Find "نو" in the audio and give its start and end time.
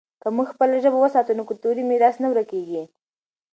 1.37-1.43